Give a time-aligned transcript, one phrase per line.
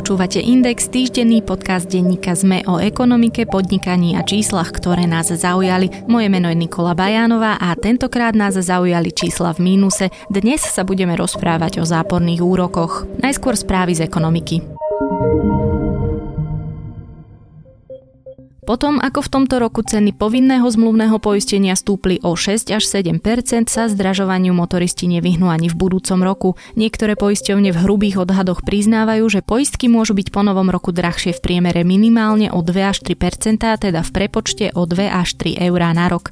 [0.00, 5.92] Počúvate Index, týždenný podcast denníka ZME o ekonomike, podnikaní a číslach, ktoré nás zaujali.
[6.08, 10.08] Moje meno je Nikola Bajánová a tentokrát nás zaujali čísla v mínuse.
[10.32, 13.04] Dnes sa budeme rozprávať o záporných úrokoch.
[13.20, 14.64] Najskôr správy z ekonomiky.
[18.70, 23.18] Potom, ako v tomto roku ceny povinného zmluvného poistenia stúpli o 6 až 7%
[23.66, 26.54] sa zdražovaniu motoristi nevyhnú ani v budúcom roku.
[26.78, 31.42] Niektoré poisťovne v hrubých odhadoch priznávajú, že poistky môžu byť po novom roku drahšie v
[31.42, 36.06] priemere minimálne o 2 až 3% teda v prepočte o 2 až 3 eurá na
[36.06, 36.30] rok.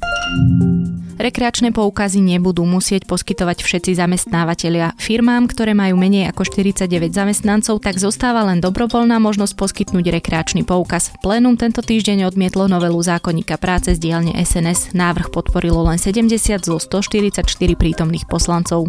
[1.18, 4.94] Rekreačné poukazy nebudú musieť poskytovať všetci zamestnávateľia.
[5.02, 11.10] Firmám, ktoré majú menej ako 49 zamestnancov, tak zostáva len dobrovoľná možnosť poskytnúť rekreačný poukaz.
[11.18, 14.94] Plénum tento týždeň odmietlo novelu zákonníka práce z dielne SNS.
[14.94, 17.42] Návrh podporilo len 70 zo 144
[17.74, 18.86] prítomných poslancov.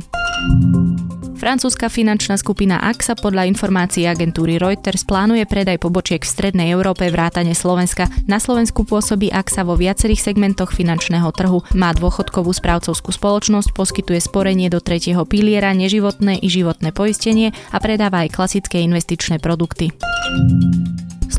[1.39, 7.55] Francúzska finančná skupina AXA podľa informácií agentúry Reuters plánuje predaj pobočiek v strednej Európe vrátane
[7.55, 8.11] Slovenska.
[8.27, 11.63] Na Slovensku pôsobí AXA vo viacerých segmentoch finančného trhu.
[11.79, 18.27] Má dôchodkovú správcovskú spoločnosť, poskytuje sporenie do tretieho piliera, neživotné i životné poistenie a predáva
[18.27, 19.95] aj klasické investičné produkty.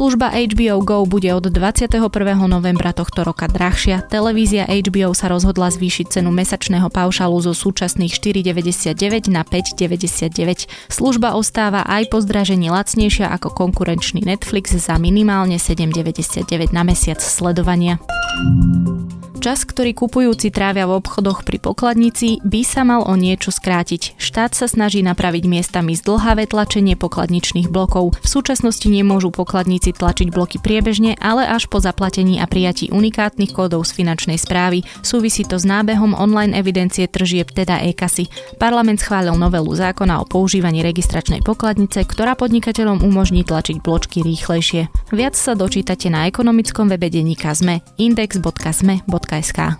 [0.00, 2.08] Služba HBO Go bude od 21.
[2.48, 4.00] novembra tohto roka drahšia.
[4.08, 10.72] Televízia HBO sa rozhodla zvýšiť cenu mesačného paušalu zo súčasných 4,99 na 5,99.
[10.88, 18.00] Služba ostáva aj po zdražení lacnejšia ako konkurenčný Netflix za minimálne 7,99 na mesiac sledovania.
[19.40, 24.20] Čas, ktorý kupujúci trávia v obchodoch pri pokladnici, by sa mal o niečo skrátiť.
[24.20, 28.20] Štát sa snaží napraviť miestami zdlhavé tlačenie pokladničných blokov.
[28.20, 33.88] V súčasnosti nemôžu pokladníci tlačiť bloky priebežne, ale až po zaplatení a prijatí unikátnych kódov
[33.88, 34.84] z finančnej správy.
[35.00, 38.28] Súvisí to s nábehom online evidencie tržieb, teda e-kasy.
[38.60, 44.92] Parlament schválil novelu zákona o používaní registračnej pokladnice, ktorá podnikateľom umožní tlačiť bločky rýchlejšie.
[45.16, 47.80] Viac sa dočítate na ekonomickom webe denníka ZME
[49.30, 49.76] Sky Ska.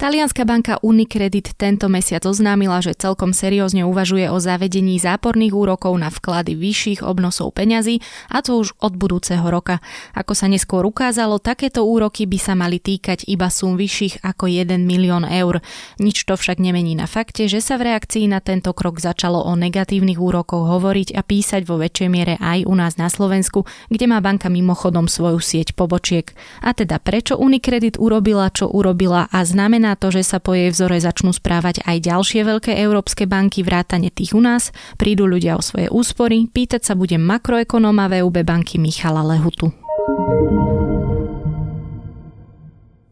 [0.00, 6.08] Talianská banka Unicredit tento mesiac oznámila, že celkom seriózne uvažuje o zavedení záporných úrokov na
[6.08, 8.00] vklady vyšších obnosov peňazí
[8.32, 9.84] a to už od budúceho roka.
[10.16, 14.80] Ako sa neskôr ukázalo, takéto úroky by sa mali týkať iba sum vyšších ako 1
[14.80, 15.60] milión eur.
[16.00, 19.52] Nič to však nemení na fakte, že sa v reakcii na tento krok začalo o
[19.52, 24.24] negatívnych úrokoch hovoriť a písať vo väčšej miere aj u nás na Slovensku, kde má
[24.24, 26.32] banka mimochodom svoju sieť pobočiek.
[26.64, 30.70] A teda prečo Unicredit urobila, čo urobila a znamená znamená to, že sa po jej
[30.70, 35.62] vzore začnú správať aj ďalšie veľké európske banky vrátane tých u nás, prídu ľudia o
[35.62, 39.74] svoje úspory, pýtať sa bude makroekonóma VUB banky Michala Lehutu.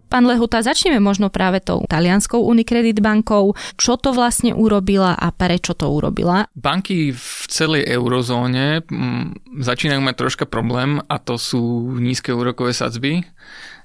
[0.09, 3.53] Pán Lehuta, začneme možno práve tou talianskou Unicredit bankou.
[3.77, 6.49] Čo to vlastne urobila a prečo to urobila?
[6.57, 13.21] Banky v celej eurozóne mm, začínajú mať troška problém a to sú nízke úrokové sadzby.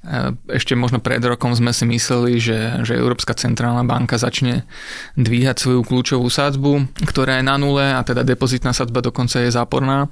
[0.04, 4.68] E, ešte možno pred rokom sme si mysleli, že, že Európska centrálna banka začne
[5.16, 10.12] dvíhať svoju kľúčovú sádzbu, ktorá je na nule a teda depozitná sadzba dokonca je záporná.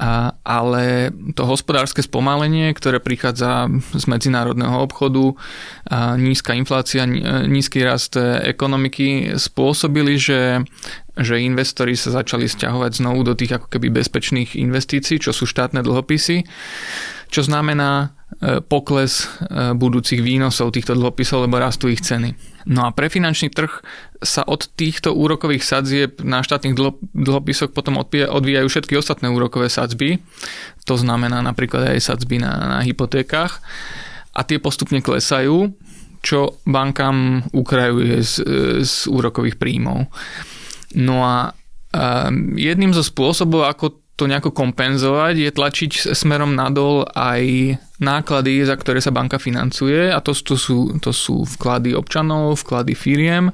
[0.00, 5.36] A, ale to hospodárske spomalenie, ktoré prichádza z medzinárodného obchodu,
[5.92, 7.04] a nízka inflácia,
[7.44, 10.64] nízky rast ekonomiky spôsobili, že
[11.20, 15.84] že investori sa začali stiahovať znovu do tých ako keby bezpečných investícií, čo sú štátne
[15.84, 16.48] dlhopisy,
[17.28, 22.32] čo znamená, E, pokles e, budúcich výnosov týchto dlhopisov, lebo rastú ich ceny.
[22.72, 23.84] No a pre finančný trh
[24.24, 26.76] sa od týchto úrokových sadzieb na štátnych
[27.12, 30.20] dlhopisoch potom odvíjajú všetky ostatné úrokové sadzby.
[30.88, 33.60] To znamená napríklad aj sadzby na, na hypotékach.
[34.32, 35.72] A tie postupne klesajú,
[36.20, 38.34] čo bankám ukrajuje z,
[38.84, 40.08] z úrokových príjmov.
[40.96, 41.52] No a
[42.56, 49.00] jedným zo spôsobov, ako to nejako kompenzovať, je tlačiť smerom nadol aj náklady, za ktoré
[49.00, 53.48] sa banka financuje a to, to, sú, to sú vklady občanov, vklady firiem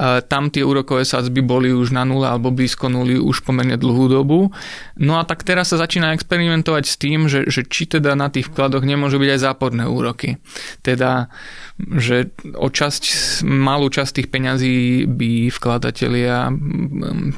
[0.00, 4.48] tam tie úrokové sadzby boli už na nule alebo blízko nuly už pomerne dlhú dobu.
[4.96, 8.48] No a tak teraz sa začína experimentovať s tým, že, že či teda na tých
[8.48, 10.40] vkladoch nemôžu byť aj záporné úroky.
[10.80, 11.28] Teda,
[11.76, 13.02] že o časť,
[13.44, 16.48] malú časť tých peňazí by vkladatelia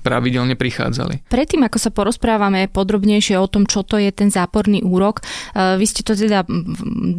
[0.07, 1.27] pravidelne prichádzali.
[1.27, 5.87] Predtým, ako sa porozprávame podrobnejšie o tom, čo to je ten záporný úrok, e, vy
[5.89, 6.47] ste to teda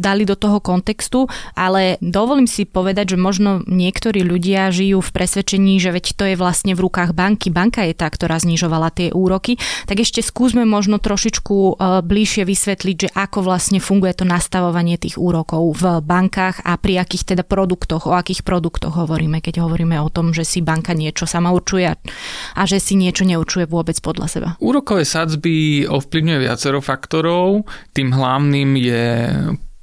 [0.00, 5.33] dali do toho kontextu, ale dovolím si povedať, že možno niektorí ľudia žijú v pres
[5.34, 9.10] presvedčení, že veď to je vlastne v rukách banky, banka je tá, ktorá znižovala tie
[9.10, 9.58] úroky,
[9.90, 11.72] tak ešte skúsme možno trošičku e,
[12.06, 17.34] bližšie vysvetliť, že ako vlastne funguje to nastavovanie tých úrokov v bankách a pri akých
[17.34, 21.50] teda produktoch, o akých produktoch hovoríme, keď hovoríme o tom, že si banka niečo sama
[21.50, 24.48] určuje a že si niečo neurčuje vôbec podľa seba.
[24.62, 27.66] Úrokové sadzby ovplyvňuje viacero faktorov.
[27.90, 29.02] Tým hlavným je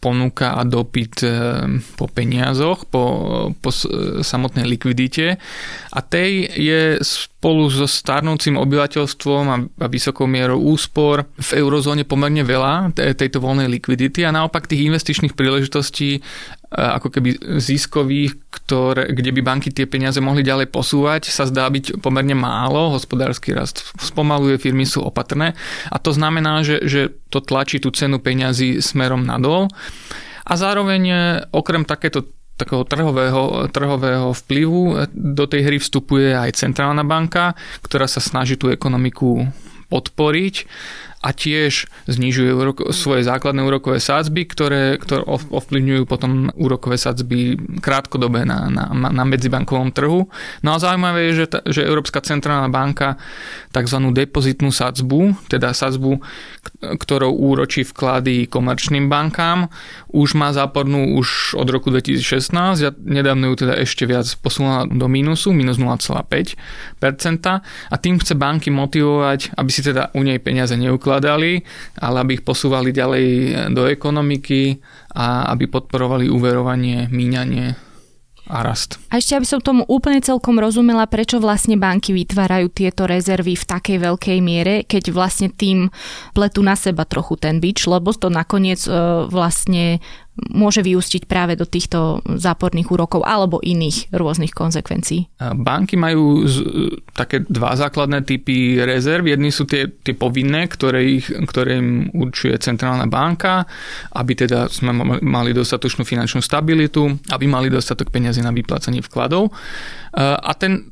[0.01, 1.31] ponuka a dopyt eh,
[1.95, 3.03] po peniazoch, po,
[3.61, 3.69] po
[4.25, 5.37] samotnej likvidite.
[5.93, 6.81] A tej je
[7.41, 9.57] spolu so starnúcim obyvateľstvom a,
[9.89, 16.21] vysokou mierou úspor v eurozóne pomerne veľa tejto voľnej likvidity a naopak tých investičných príležitostí
[16.69, 21.97] ako keby ziskových, ktoré, kde by banky tie peniaze mohli ďalej posúvať, sa zdá byť
[21.97, 25.57] pomerne málo, hospodársky rast spomaluje, firmy sú opatrné.
[25.89, 29.67] A to znamená, že, že to tlačí tú cenu peňazí smerom nadol.
[30.47, 31.15] A zároveň e,
[31.51, 32.23] okrem takéto
[32.61, 35.09] takého trhového, trhového vplyvu.
[35.11, 39.49] Do tej hry vstupuje aj centrálna banka, ktorá sa snaží tú ekonomiku
[39.89, 40.55] podporiť
[41.21, 48.41] a tiež znižuje úrok, svoje základné úrokové sádzby, ktoré, ktoré ovplyvňujú potom úrokové sádzby krátkodobé
[48.41, 50.25] na, na, na medzibankovom trhu.
[50.65, 53.21] No a zaujímavé je, že, ta, že Európska centrálna banka
[53.69, 53.97] tzv.
[54.17, 56.11] depozitnú sádzbu, teda sádzbu,
[56.97, 59.69] ktorou úročí vklady komerčným bankám,
[60.09, 62.81] už má zápornú už od roku 2016.
[62.81, 66.57] Ja nedávno ju teda ešte viac posunula do mínusu, minus 0,5%
[67.61, 71.59] a tým chce banky motivovať, aby si teda u nej peniaze neukladali vkladali,
[71.99, 73.27] ale aby ich posúvali ďalej
[73.75, 74.79] do ekonomiky
[75.11, 77.75] a aby podporovali uverovanie, míňanie
[78.47, 78.99] a rast.
[79.11, 83.67] A ešte, aby som tomu úplne celkom rozumela, prečo vlastne banky vytvárajú tieto rezervy v
[83.67, 85.87] takej veľkej miere, keď vlastne tým
[86.35, 88.91] pletú na seba trochu ten bič, lebo to nakoniec e,
[89.31, 90.03] vlastne
[90.49, 95.29] môže vyústiť práve do týchto záporných úrokov alebo iných rôznych konsekvencií.
[95.37, 96.65] Banky majú z,
[97.13, 99.29] také dva základné typy rezerv.
[99.29, 103.69] Jedny sú tie, tie povinné, ktoré, ich, ktoré im určuje centrálna banka,
[104.17, 109.53] aby teda sme mali dostatočnú finančnú stabilitu, aby mali dostatok peniazy na vyplácanie vkladov.
[110.17, 110.89] A ten,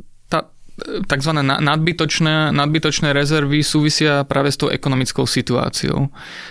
[0.80, 1.32] tzv.
[1.44, 6.08] nadbytočné, nadbytočné rezervy súvisia práve s tou ekonomickou situáciou.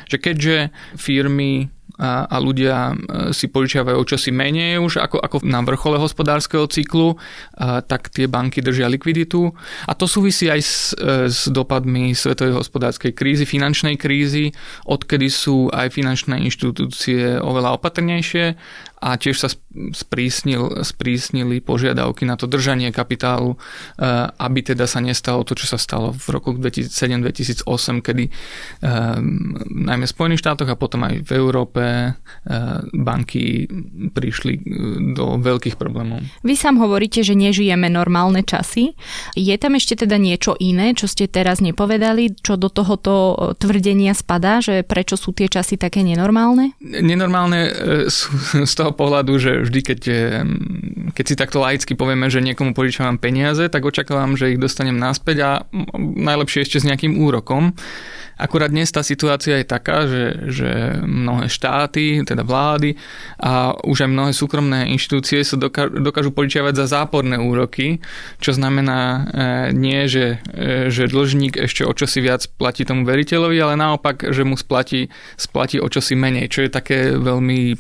[0.09, 0.57] Že keďže
[1.01, 6.71] firmy a, a ľudia e, si požičiavajú čosi menej už ako, ako na vrchole hospodárskeho
[6.71, 7.19] cyklu,
[7.59, 9.51] a, tak tie banky držia likviditu.
[9.85, 14.55] A to súvisí aj s, e, s dopadmi svetovej hospodárskej krízy, finančnej krízy,
[14.87, 18.55] odkedy sú aj finančné inštitúcie oveľa opatrnejšie
[18.99, 19.49] a tiež sa
[19.95, 25.79] sprísnil, sprísnili požiadavky na to držanie kapitálu, eh, aby teda sa nestalo to, čo sa
[25.79, 28.33] stalo v roku 2007-2008, kedy eh,
[29.71, 32.15] najmä v Spojených štátoch a potom aj v Európe eh,
[32.91, 33.71] banky
[34.11, 34.53] prišli
[35.15, 36.27] do veľkých problémov.
[36.43, 38.99] Vy sám hovoríte, že nežijeme normálne časy.
[39.39, 44.59] Je tam ešte teda niečo iné, čo ste teraz nepovedali, čo do tohoto tvrdenia spadá,
[44.59, 46.75] že prečo sú tie časy také nenormálne?
[46.83, 47.71] Nenormálne
[48.11, 48.35] sú
[48.67, 50.01] z toho toho pohľadu, že vždy, keď,
[51.13, 55.37] keď si takto laicky povieme, že niekomu požičavam peniaze, tak očakávam, že ich dostanem naspäť
[55.45, 55.51] a
[56.01, 57.77] najlepšie ešte s nejakým úrokom.
[58.39, 60.71] Akurát dnes tá situácia je taká, že, že
[61.03, 62.95] mnohé štáty, teda vlády
[63.43, 67.99] a už aj mnohé súkromné inštitúcie sa dokážu, dokážu požičiavať za záporné úroky,
[68.39, 69.21] čo znamená e,
[69.75, 74.47] nie, že, e, že dlžník ešte o čosi viac platí tomu veriteľovi, ale naopak, že
[74.47, 77.75] mu splatí, splatí o čosi menej, čo je také veľmi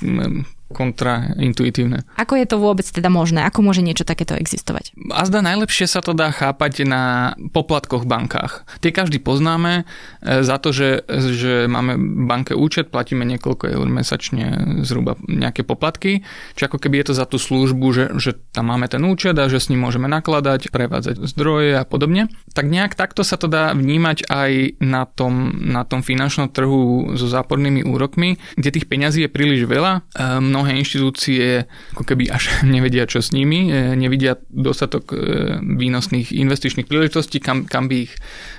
[0.68, 2.04] kontraintuitívne.
[2.20, 3.40] Ako je to vôbec teda možné?
[3.48, 4.92] Ako môže niečo takéto existovať?
[5.16, 8.68] A zda najlepšie sa to dá chápať na poplatkoch v bankách.
[8.84, 9.88] Tie každý poznáme
[10.20, 11.96] e, za to, že, že máme
[12.28, 16.20] banke účet, platíme niekoľko eur mesačne zhruba nejaké poplatky,
[16.52, 19.48] či ako keby je to za tú službu, že, že tam máme ten účet a
[19.48, 22.28] že s ním môžeme nakladať, prevádzať zdroje a podobne.
[22.52, 27.24] Tak nejak takto sa to dá vnímať aj na tom, na tom finančnom trhu so
[27.24, 30.04] zápornými úrokmi, kde tých peňazí je príliš veľa.
[30.42, 35.16] Mnoho mnohé inštitúcie ako keby až nevedia, čo s nimi, e, nevidia dostatok e,
[35.62, 38.12] výnosných investičných príležitostí, kam, kam by ich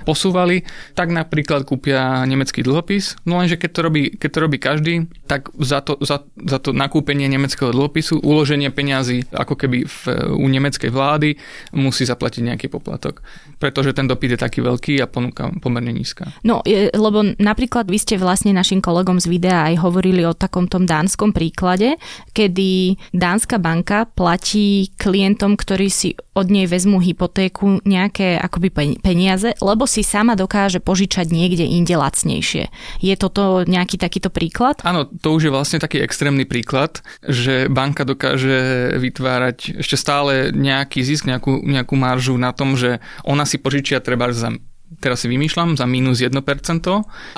[0.08, 0.64] posúvali,
[0.96, 4.94] tak napríklad kúpia nemecký dlhopis, no lenže keď to robí, keď to robí každý,
[5.28, 10.00] tak za to, za, za to nakúpenie nemeckého dlhopisu, uloženie peňazí ako keby v,
[10.32, 11.36] u nemeckej vlády
[11.76, 13.20] musí zaplatiť nejaký poplatok,
[13.60, 16.32] pretože ten dopyt je taký veľký a ponuka pomerne nízka.
[16.46, 16.64] No,
[16.94, 21.34] lebo napríklad vy ste vlastne našim kolegom z videa aj hovorili o takom tom dánskom
[21.34, 21.89] príklade,
[22.36, 29.84] kedy Dánska banka platí klientom, ktorí si od nej vezmú hypotéku nejaké akoby peniaze, lebo
[29.84, 32.70] si sama dokáže požičať niekde inde lacnejšie.
[33.02, 34.80] Je toto nejaký takýto príklad?
[34.86, 41.02] Áno, to už je vlastne taký extrémny príklad, že banka dokáže vytvárať ešte stále nejaký
[41.02, 44.54] zisk, nejakú, nejakú maržu na tom, že ona si požičia treba za
[44.98, 46.34] teraz si vymýšľam, za minus 1%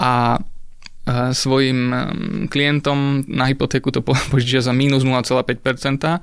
[0.00, 0.40] a
[1.34, 1.90] svojim
[2.46, 6.22] klientom na hypotéku to požičia za minus 0,5%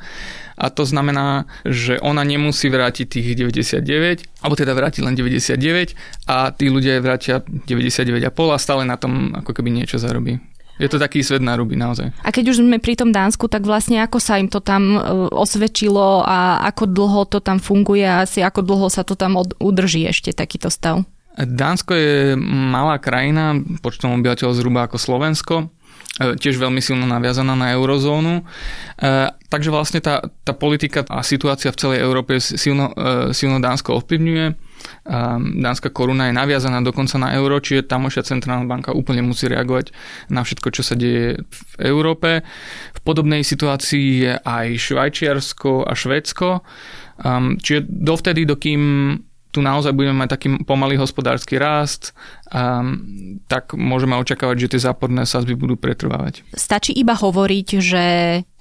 [0.59, 5.95] a to znamená, že ona nemusí vrátiť tých 99, alebo teda vrátiť len 99
[6.27, 10.39] a tí ľudia vrátia 99,5 a stále na tom ako keby niečo zarobí.
[10.79, 12.15] Je to taký svet na ruby naozaj.
[12.23, 14.99] A keď už sme pri tom Dánsku, tak vlastne ako sa im to tam e,
[15.27, 20.07] osvedčilo a ako dlho to tam funguje a asi ako dlho sa to tam udrží
[20.07, 21.03] ešte takýto stav?
[21.39, 25.55] Dánsko je malá krajina, počtom obyvateľov zhruba ako Slovensko,
[26.19, 28.43] e, tiež veľmi silno naviazaná na eurozónu.
[28.43, 28.43] E,
[29.47, 34.67] takže vlastne tá, tá politika a situácia v celej Európe silno, e, silno Dánsko ovplyvňuje.
[35.59, 39.91] Dánska koruna je naviazaná dokonca na euro, čiže tamošia centrálna banka úplne musí reagovať
[40.31, 42.47] na všetko, čo sa deje v Európe.
[42.95, 46.63] V podobnej situácii je aj Švajčiarsko a Švédsko.
[47.59, 48.83] Čiže dovtedy, dokým
[49.49, 52.13] tu naozaj budeme mať taký pomalý hospodársky rast,
[52.53, 56.45] um, tak môžeme očakávať, že tie záporné sazby budú pretrvávať.
[56.53, 58.05] Stačí iba hovoriť, že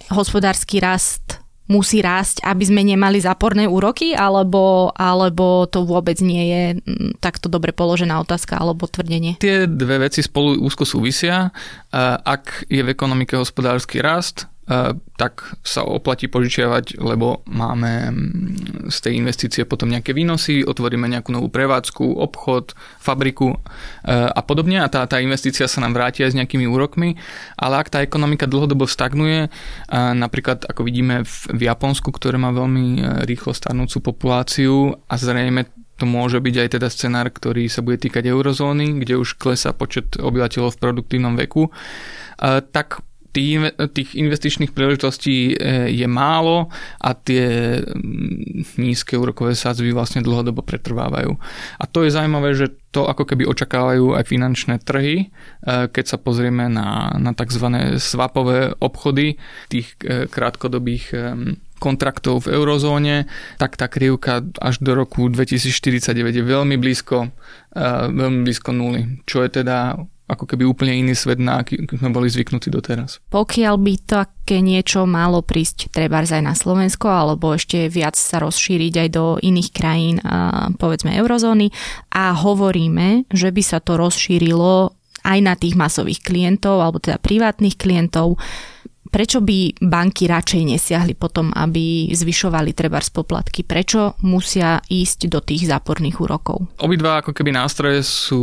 [0.09, 6.63] hospodársky rast musí rásť, aby sme nemali záporné úroky, alebo, alebo to vôbec nie je
[7.21, 9.37] takto dobre položená otázka alebo tvrdenie?
[9.37, 11.53] Tie dve veci spolu úzko súvisia.
[12.25, 14.49] Ak je v ekonomike hospodársky rast,
[15.17, 18.13] tak sa oplatí požičiavať, lebo máme
[18.93, 23.57] z tej investície potom nejaké výnosy, otvoríme nejakú novú prevádzku, obchod, fabriku
[24.05, 24.85] a podobne.
[24.85, 27.17] A tá, tá investícia sa nám vráti aj s nejakými úrokmi,
[27.57, 29.49] ale ak tá ekonomika dlhodobo stagnuje,
[29.93, 35.65] napríklad ako vidíme v Japonsku, ktoré má veľmi e, rýchlo starnúcu populáciu a zrejme
[35.99, 40.15] to môže byť aj teda scenár, ktorý sa bude týkať eurozóny, kde už klesá počet
[40.15, 41.75] obyvateľov v produktívnom veku,
[42.71, 50.65] tak tých investičných príležitostí e, je málo a tie mm, nízke úrokové sadzby vlastne dlhodobo
[50.65, 51.37] pretrvávajú.
[51.79, 56.19] A to je zaujímavé, že to ako keby očakávajú aj finančné trhy, e, keď sa
[56.19, 57.97] pozrieme na, na tzv.
[58.01, 59.37] swapové obchody
[59.69, 61.15] tých e, krátkodobých
[61.79, 63.31] kontraktov v eurozóne,
[63.63, 67.31] tak tá krivka až do roku 2049 je veľmi blízko,
[68.11, 69.95] veľmi blízko nuly, čo je teda
[70.29, 73.17] ako keby úplne iný svet, na aký sme boli zvyknutí doteraz.
[73.33, 78.95] Pokiaľ by také niečo malo prísť treba aj na Slovensko, alebo ešte viac sa rozšíriť
[79.01, 80.21] aj do iných krajín,
[80.77, 81.73] povedzme eurozóny,
[82.13, 84.93] a hovoríme, že by sa to rozšírilo
[85.25, 88.37] aj na tých masových klientov, alebo teda privátnych klientov,
[89.09, 93.65] prečo by banky radšej nesiahli potom, aby zvyšovali treba poplatky?
[93.65, 96.69] Prečo musia ísť do tých záporných úrokov?
[96.79, 98.43] Obidva ako keby nástroje sú,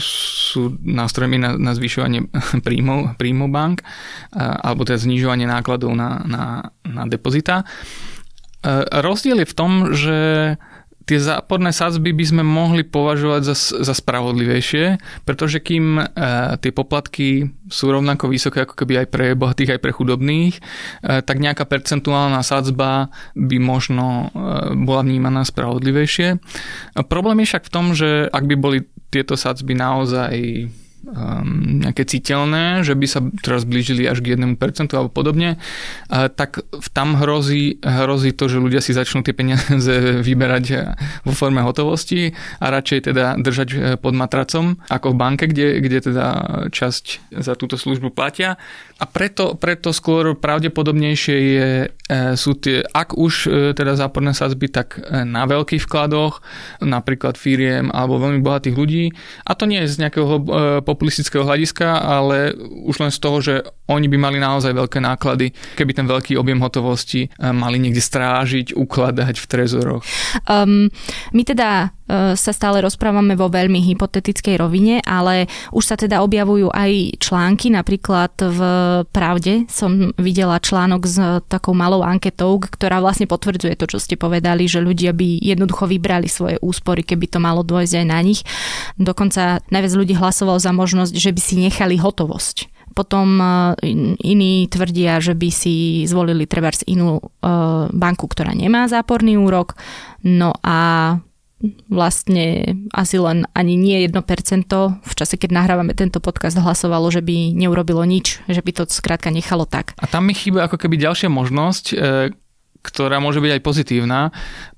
[0.00, 2.26] sú nástrojmi na, na zvyšovanie
[2.66, 3.84] príjmov, príjmov bank
[4.36, 6.44] alebo teda znižovanie nákladov na, na,
[6.82, 7.62] na depozita.
[8.90, 10.18] Rozdiel je v tom, že
[11.06, 16.04] tie záporné sadzby by sme mohli považovať za, za spravodlivejšie, pretože kým e,
[16.58, 20.60] tie poplatky sú rovnako vysoké ako keby aj pre bohatých, aj pre chudobných, e,
[21.22, 26.42] tak nejaká percentuálna sadzba by možno e, bola vnímaná spravodlivejšie.
[27.06, 28.78] Problém je však v tom, že ak by boli
[29.14, 30.34] tieto sadzby naozaj
[31.06, 34.58] um, nejaké citeľné, že by sa teraz blížili až k 1%
[34.92, 35.56] alebo podobne,
[36.10, 39.94] uh, tak tam hrozí, hrozí to, že ľudia si začnú tie peniaze
[40.26, 40.64] vyberať
[41.22, 45.98] vo forme hotovosti a radšej teda držať eh, pod matracom ako v banke, kde, kde
[46.10, 46.26] teda
[46.70, 48.58] časť za túto službu platia.
[48.96, 51.88] A preto, preto skôr pravdepodobnejšie je, e,
[52.32, 56.40] sú tie, ak už teda záporné sadzby, tak na veľkých vkladoch,
[56.80, 59.04] napríklad firiem alebo veľmi bohatých ľudí.
[59.44, 60.40] A to nie je z nejakého
[60.96, 62.56] populistického hľadiska, ale
[62.88, 63.54] už len z toho, že
[63.86, 69.34] oni by mali naozaj veľké náklady, keby ten veľký objem hotovosti mali niekde strážiť, ukladať
[69.38, 70.02] v trezoroch.
[70.50, 70.90] Um,
[71.30, 76.70] my teda E, sa stále rozprávame vo veľmi hypotetickej rovine, ale už sa teda objavujú
[76.70, 78.60] aj články, napríklad v
[79.10, 81.18] Pravde som videla článok s
[81.50, 86.30] takou malou anketou, ktorá vlastne potvrdzuje to, čo ste povedali, že ľudia by jednoducho vybrali
[86.30, 88.46] svoje úspory, keby to malo dôjsť aj na nich.
[88.94, 93.44] Dokonca najviac ľudí hlasovalo za možnosť, že by si nechali hotovosť potom e,
[94.24, 97.22] iní tvrdia, že by si zvolili trebárs inú e,
[97.92, 99.76] banku, ktorá nemá záporný úrok.
[100.24, 101.20] No a
[101.88, 104.16] vlastne asi len ani nie 1%
[105.00, 109.32] v čase, keď nahrávame tento podcast, hlasovalo, že by neurobilo nič, že by to skrátka
[109.32, 109.96] nechalo tak.
[110.00, 111.96] A tam mi chýba ako keby ďalšia možnosť, e,
[112.86, 114.20] ktorá môže byť aj pozitívna,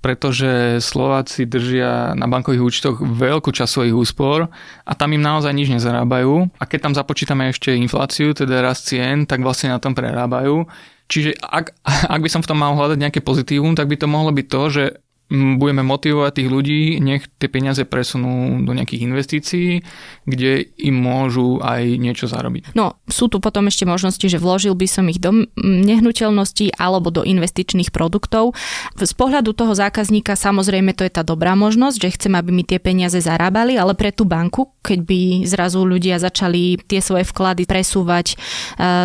[0.00, 4.48] pretože Slováci držia na bankových účtoch veľkú časť svojich úspor
[4.88, 6.48] a tam im naozaj nič nezarábajú.
[6.56, 10.64] A keď tam započítame ešte infláciu, teda rast cien, tak vlastne na tom prerábajú.
[11.08, 14.32] Čiže ak, ak by som v tom mal hľadať nejaké pozitívum, tak by to mohlo
[14.32, 14.84] byť to, že
[15.28, 19.84] budeme motivovať tých ľudí, nech tie peniaze presunú do nejakých investícií,
[20.24, 22.72] kde im môžu aj niečo zarobiť.
[22.72, 27.28] No, sú tu potom ešte možnosti, že vložil by som ich do nehnuteľností alebo do
[27.28, 28.56] investičných produktov.
[28.96, 32.80] Z pohľadu toho zákazníka samozrejme to je tá dobrá možnosť, že chcem, aby mi tie
[32.80, 38.32] peniaze zarábali, ale pre tú banku, keď by zrazu ľudia začali tie svoje vklady presúvať
[38.32, 38.36] e,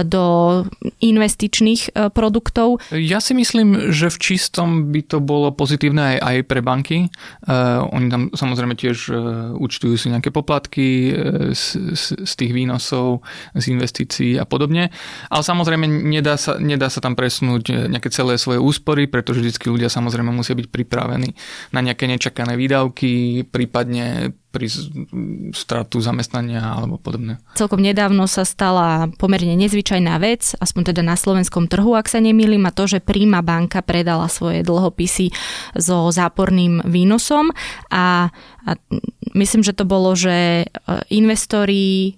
[0.08, 0.24] do
[1.04, 2.80] investičných e, produktov.
[2.96, 7.10] Ja si myslím, že v čistom by to bolo pozitívne aj, aj pre banky.
[7.48, 9.18] Uh, oni tam samozrejme tiež uh,
[9.58, 13.26] účtujú si nejaké poplatky uh, z, z, z tých výnosov,
[13.58, 14.94] z investícií a podobne.
[15.32, 19.90] Ale samozrejme nedá sa, nedá sa tam presunúť nejaké celé svoje úspory, pretože vždy ľudia
[19.90, 21.34] samozrejme musia byť pripravení
[21.72, 24.70] na nejaké nečakané výdavky, prípadne pri
[25.58, 27.42] stratu zamestnania alebo podobne.
[27.58, 32.62] Celkom nedávno sa stala pomerne nezvyčajná vec, aspoň teda na slovenskom trhu, ak sa nemýlim,
[32.70, 35.34] a to, že Príma banka predala svoje dlhopisy
[35.74, 37.50] so záporným výnosom
[37.90, 38.30] a,
[38.62, 38.70] a
[39.34, 40.66] myslím, že to bolo, že e,
[41.10, 42.14] investori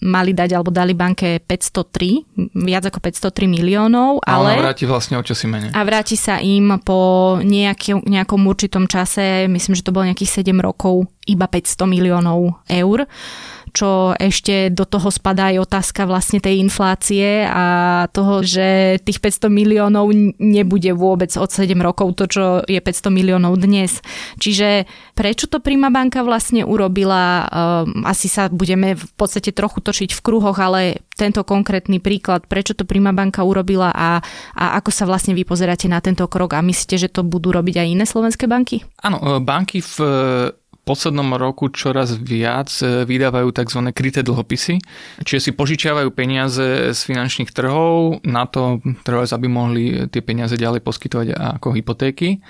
[0.00, 4.24] mali dať alebo dali banke 503, viac ako 503 miliónov.
[4.24, 5.70] Ale, a vráti vlastne o čosi menej.
[5.76, 10.56] A vráti sa im po nejaký, nejakom určitom čase, myslím, že to bolo nejakých 7
[10.58, 13.06] rokov, iba 500 miliónov eur
[13.70, 19.50] čo ešte do toho spadá aj otázka vlastne tej inflácie a toho, že tých 500
[19.50, 24.02] miliónov nebude vôbec od 7 rokov to, čo je 500 miliónov dnes.
[24.38, 24.84] Čiže
[25.14, 27.46] prečo to Prima banka vlastne urobila?
[27.46, 32.72] Um, asi sa budeme v podstate trochu točiť v kruhoch, ale tento konkrétny príklad, prečo
[32.72, 34.24] to Prima banka urobila a,
[34.56, 37.84] a ako sa vlastne vy pozeráte na tento krok a myslíte, že to budú robiť
[37.84, 38.80] aj iné slovenské banky?
[39.04, 39.94] Áno, e, banky v
[40.84, 43.80] poslednom roku čoraz viac e, vydávajú tzv.
[43.94, 44.80] kryté dlhopisy,
[45.22, 51.28] čiže si požičiavajú peniaze z finančných trhov na to, aby mohli tie peniaze ďalej poskytovať
[51.36, 52.42] ako hypotéky.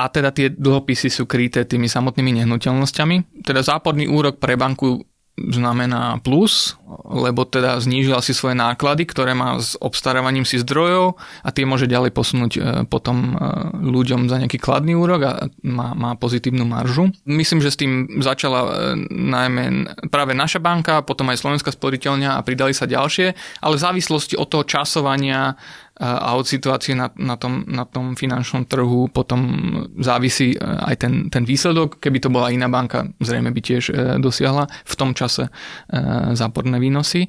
[0.00, 3.42] A teda tie dlhopisy sú kryté tými samotnými nehnuteľnosťami.
[3.42, 5.09] Teda záporný úrok pre banku
[5.48, 6.76] znamená plus,
[7.08, 11.88] lebo teda znížila si svoje náklady, ktoré má s obstarávaním si zdrojov a tie môže
[11.88, 13.36] ďalej posunúť e, potom e,
[13.80, 15.32] ľuďom za nejaký kladný úrok a
[15.64, 17.08] má, má pozitívnu maržu.
[17.24, 18.70] Myslím, že s tým začala e,
[19.08, 19.64] najmä
[20.12, 23.32] práve naša banka, potom aj Slovenská sporiteľňa a pridali sa ďalšie,
[23.64, 25.56] ale v závislosti od toho časovania
[26.00, 29.40] a od situácie na, na, tom, na tom finančnom trhu potom
[30.00, 32.00] závisí e, aj ten, ten výsledok.
[32.00, 35.50] Keby to bola iná banka, zrejme by tiež e, dosiahla v tom čase e,
[36.32, 37.28] záporné výnosy.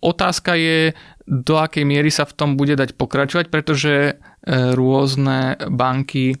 [0.00, 0.96] Otázka je,
[1.28, 4.16] do akej miery sa v tom bude dať pokračovať, pretože
[4.48, 6.40] rôzne banky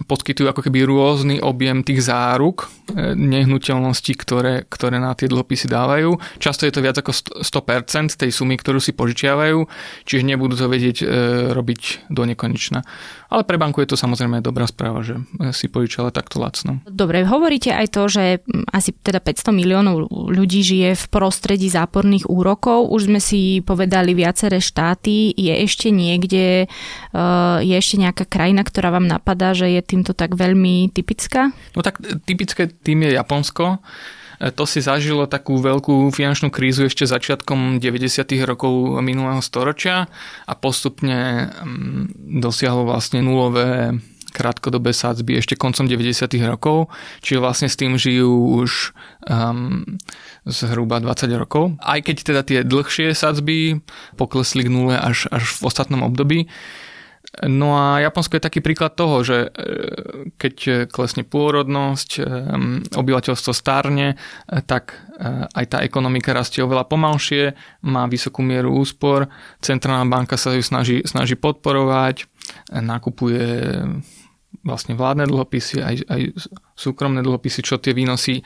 [0.00, 6.16] poskytujú ako keby rôzny objem tých záruk e, nehnuteľností, ktoré, ktoré na tie dlhopisy dávajú.
[6.40, 7.12] Často je to viac ako
[7.44, 9.68] 100% tej sumy, ktorú si požičiavajú,
[10.08, 11.06] čiže nebudú to vedieť e,
[11.52, 12.80] robiť do nekonečna.
[13.32, 16.80] Ale pre banku je to samozrejme dobrá správa, že e, si požičala takto lacno.
[16.88, 18.24] Dobre, hovoríte aj to, že
[18.72, 22.88] asi teda 500 miliónov ľudí žije v prostredí záporných úrokov.
[22.88, 25.36] Už sme si povedali viaceré štáty.
[25.36, 26.68] Je ešte niekde,
[27.60, 31.52] je ešte nejaká krajina, ktorá vám napadá, že je týmto tak veľmi typická?
[31.76, 33.84] No tak typické tým je Japonsko.
[34.40, 38.24] E, to si zažilo takú veľkú finančnú krízu ešte začiatkom 90.
[38.48, 40.08] rokov minulého storočia
[40.48, 44.00] a postupne mm, dosiahlo vlastne nulové
[44.32, 46.24] krátkodobé sádzby ešte koncom 90.
[46.48, 46.88] rokov,
[47.20, 48.96] čiže vlastne s tým žijú už
[49.28, 49.84] um,
[50.48, 51.76] zhruba 20 rokov.
[51.84, 53.84] Aj keď teda tie dlhšie sádzby
[54.16, 56.48] poklesli k nule až, až v ostatnom období,
[57.40, 59.64] No a Japonsko je taký príklad toho, že e,
[60.36, 62.22] keď klesne pôrodnosť, e,
[62.92, 65.00] obyvateľstvo stárne, e, tak
[65.54, 67.54] aj tá ekonomika rastie oveľa pomalšie,
[67.86, 69.30] má vysokú mieru úspor,
[69.62, 72.26] centrálna banka sa ju snaží, snaží podporovať,
[72.74, 73.86] nakupuje
[74.66, 76.20] vlastne vládne dlhopisy, aj, aj
[76.74, 78.42] súkromné dlhopisy, čo tie výnosy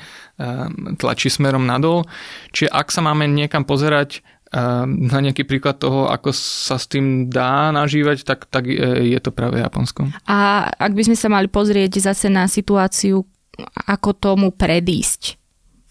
[1.00, 2.04] tlačí smerom nadol.
[2.52, 4.20] Čiže ak sa máme niekam pozerať
[4.86, 9.60] na nejaký príklad toho, ako sa s tým dá nažívať, tak, tak je to práve
[9.60, 10.08] Japonsko.
[10.24, 13.20] A ak by sme sa mali pozrieť zase na situáciu,
[13.88, 15.36] ako tomu predísť,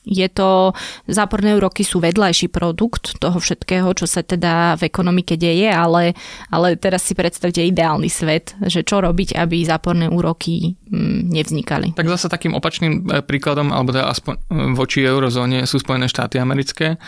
[0.05, 0.77] Je to,
[1.09, 6.13] záporné úroky sú vedľajší produkt toho všetkého, čo sa teda v ekonomike deje, ale,
[6.53, 11.97] ale teraz si predstavte ideálny svet, že čo robiť, aby záporné úroky mm, nevznikali.
[11.97, 14.41] Tak zase takým opačným e, príkladom, alebo teda aspoň e,
[14.77, 17.01] voči eurozóne sú Spojené štáty americké,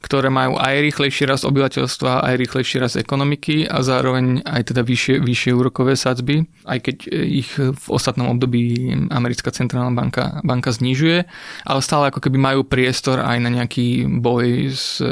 [0.00, 5.20] ktoré majú aj rýchlejší rast obyvateľstva, aj rýchlejší rast ekonomiky a zároveň aj teda vyššie,
[5.20, 11.28] vyššie úrokové sadzby, aj keď ich v ostatnom období americká centrálna banka, banka znižuje,
[11.68, 15.04] ale stále ako keby majú priestor aj na nejaký boj s,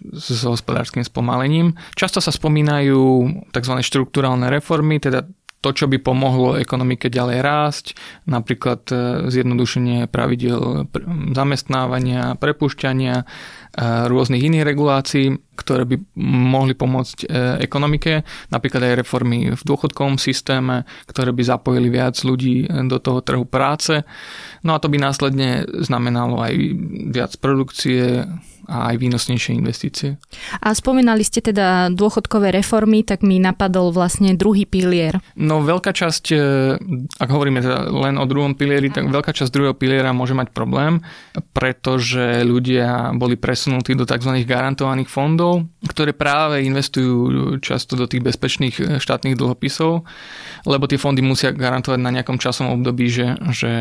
[0.00, 1.76] s hospodárskym spomalením.
[1.92, 3.74] Často sa spomínajú tzv.
[3.84, 5.28] štruktúralne reformy, teda
[5.62, 7.86] to, čo by pomohlo ekonomike ďalej rásť,
[8.26, 8.94] napríklad e,
[9.30, 10.90] zjednodušenie pravidel
[11.32, 13.24] zamestnávania, prepušťania,
[13.80, 15.96] rôznych iných regulácií, ktoré by
[16.28, 17.26] mohli pomôcť e,
[17.64, 18.20] ekonomike,
[18.52, 23.48] napríklad aj reformy v dôchodkovom systéme, ktoré by zapojili viac ľudí e, do toho trhu
[23.48, 24.04] práce.
[24.60, 26.54] No a to by následne znamenalo aj
[27.16, 28.28] viac produkcie,
[28.70, 30.20] a aj výnosnejšie investície.
[30.62, 35.18] A spomínali ste teda dôchodkové reformy, tak mi napadol vlastne druhý pilier.
[35.38, 36.38] No veľká časť, e,
[37.18, 41.02] ak hovoríme teda len o druhom pilieri, tak veľká časť druhého piliera môže mať problém,
[41.54, 44.42] pretože ľudia boli presunutí do tzv.
[44.46, 50.06] garantovaných fondov, ktoré práve investujú často do tých bezpečných e, štátnych dlhopisov,
[50.66, 53.72] lebo tie fondy musia garantovať na nejakom časom období, že, že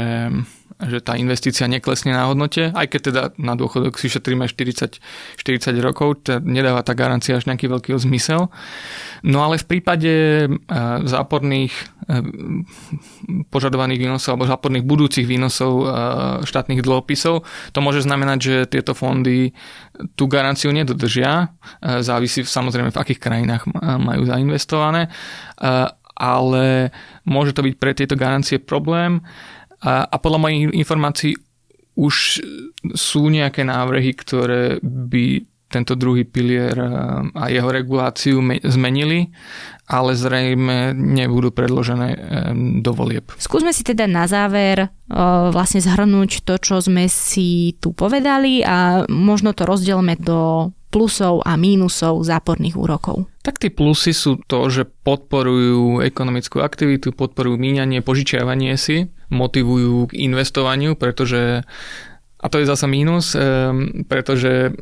[0.87, 4.97] že tá investícia neklesne na hodnote, aj keď teda na dôchodok si šetríme 40,
[5.37, 8.49] 40 rokov, to nedáva tá garancia až nejaký veľký zmysel.
[9.21, 10.13] No ale v prípade
[10.45, 10.49] e,
[11.05, 11.83] záporných e,
[13.53, 15.85] požadovaných výnosov alebo záporných budúcich výnosov e,
[16.45, 19.53] štátnych dlhopisov, to môže znamenať, že tieto fondy
[20.17, 21.53] tú garanciu nedodržia.
[21.81, 23.69] Závisí samozrejme v akých krajinách
[24.01, 25.13] majú zainvestované,
[26.17, 26.89] ale
[27.25, 29.21] môže to byť pre tieto garancie problém.
[29.81, 31.33] A, a podľa mojich informácií
[31.97, 32.39] už
[32.95, 36.75] sú nejaké návrhy, ktoré by tento druhý pilier
[37.31, 39.31] a jeho reguláciu zmenili,
[39.87, 42.09] ale zrejme nebudú predložené
[42.83, 43.31] do volieb.
[43.39, 44.91] Skúsme si teda na záver
[45.55, 51.55] vlastne zhrnúť to, čo sme si tu povedali a možno to rozdielme do plusov a
[51.55, 53.31] mínusov záporných úrokov?
[53.39, 60.27] Tak tie plusy sú to, že podporujú ekonomickú aktivitu, podporujú míňanie, požičiavanie si, motivujú k
[60.27, 61.63] investovaniu, pretože
[62.41, 63.37] a to je zasa mínus,
[64.09, 64.73] pretože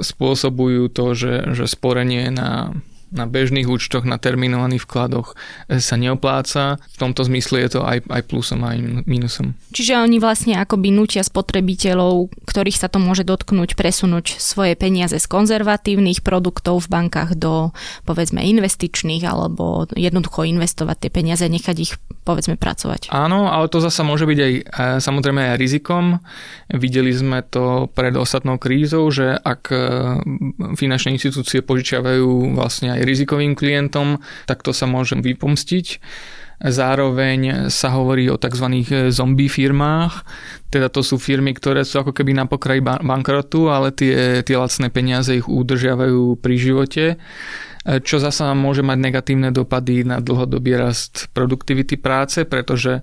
[0.00, 2.72] spôsobujú to, že, že sporenie na
[3.12, 5.36] na bežných účtoch, na terminovaných vkladoch
[5.68, 6.80] e, sa neopláca.
[6.80, 9.52] V tomto zmysle je to aj, aj plusom, aj mínusom.
[9.76, 15.26] Čiže oni vlastne akoby nutia spotrebiteľov, ktorých sa to môže dotknúť, presunúť svoje peniaze z
[15.28, 17.76] konzervatívnych produktov v bankách do
[18.08, 23.10] povedzme investičných alebo jednoducho investovať tie peniaze nechať ich povedzme pracovať.
[23.10, 24.62] Áno, ale to zasa môže byť aj e,
[25.02, 26.22] samozrejme aj rizikom.
[26.70, 29.78] Videli sme to pred ostatnou krízou, že ak e,
[30.78, 35.98] finančné inštitúcie požičiavajú vlastne aj rizikovým klientom, tak to sa môže vypomstiť.
[36.62, 38.86] Zároveň sa hovorí o tzv.
[39.10, 40.22] zombie firmách,
[40.70, 44.86] teda to sú firmy, ktoré sú ako keby na pokraji bankrotu, ale tie, tie lacné
[44.94, 47.04] peniaze ich udržiavajú pri živote
[47.82, 53.02] čo zasa môže mať negatívne dopady na dlhodobý rast produktivity práce, pretože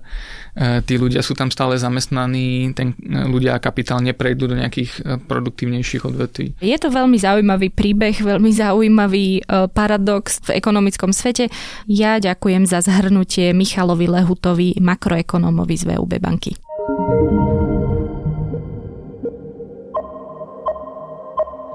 [0.56, 4.90] e, tí ľudia sú tam stále zamestnaní, ten e, ľudia a kapitál neprejdú do nejakých
[4.96, 6.56] e, produktívnejších odvetví.
[6.64, 9.44] Je to veľmi zaujímavý príbeh, veľmi zaujímavý
[9.76, 11.52] paradox v ekonomickom svete.
[11.84, 16.56] Ja ďakujem za zhrnutie Michalovi Lehutovi, makroekonómovi z VUB banky.